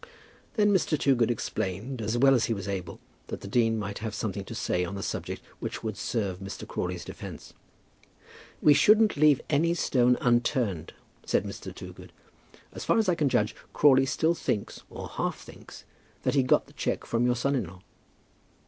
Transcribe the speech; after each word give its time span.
Then 0.55 0.73
Mr. 0.73 0.97
Toogood 0.97 1.29
explained 1.29 2.01
as 2.01 2.17
well 2.17 2.33
as 2.33 2.45
he 2.45 2.55
was 2.55 2.67
able 2.67 2.99
that 3.27 3.41
the 3.41 3.47
dean 3.47 3.77
might 3.77 3.99
have 3.99 4.15
something 4.15 4.43
to 4.45 4.55
say 4.55 4.83
on 4.83 4.95
the 4.95 5.03
subject 5.03 5.43
which 5.59 5.83
would 5.83 5.95
serve 5.95 6.39
Mr. 6.39 6.67
Crawley's 6.67 7.05
defence. 7.05 7.53
"We 8.63 8.73
shouldn't 8.73 9.15
leave 9.15 9.41
any 9.47 9.75
stone 9.75 10.17
unturned," 10.19 10.93
said 11.23 11.43
Mr. 11.45 11.71
Toogood. 11.71 12.13
"As 12.73 12.83
far 12.83 12.97
as 12.97 13.07
I 13.09 13.13
can 13.13 13.29
judge, 13.29 13.55
Crawley 13.73 14.07
still 14.07 14.33
thinks, 14.33 14.81
or 14.89 15.07
half 15.07 15.39
thinks, 15.39 15.83
that 16.23 16.33
he 16.33 16.41
got 16.41 16.65
the 16.65 16.73
cheque 16.73 17.05
from 17.05 17.27
your 17.27 17.35
son 17.35 17.53
in 17.53 17.65
law." 17.67 17.81